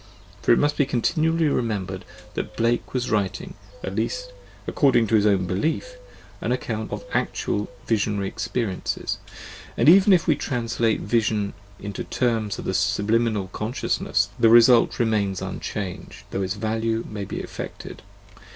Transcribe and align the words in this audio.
For 0.41 0.51
it 0.51 0.57
must 0.57 0.77
continually 0.77 1.43
be 1.43 1.49
re 1.49 1.61
membered 1.61 2.05
that 2.33 2.55
Blake 2.57 2.91
was 2.91 3.11
writing, 3.11 3.53
at 3.83 3.95
least 3.95 4.33
according 4.65 5.05
to 5.05 5.15
his 5.15 5.27
own 5.27 5.45
belief, 5.45 5.95
an 6.41 6.51
account 6.51 6.91
of 6.91 7.05
actual 7.13 7.69
visionary 7.85 8.27
experiences: 8.27 9.19
and 9.77 9.87
even 9.87 10.11
if 10.11 10.25
we 10.25 10.35
translate 10.35 11.01
vision 11.01 11.53
into 11.79 12.03
terms 12.03 12.57
of 12.57 12.65
the 12.65 12.73
subliminal 12.73 13.49
consciousness 13.49 14.29
the 14.39 14.49
result 14.49 14.97
remains 14.97 15.39
unchanged, 15.39 16.23
though 16.31 16.41
its 16.41 16.55
value 16.55 17.03
may 17.07 17.23
be 17.23 17.39
affected. 17.43 18.01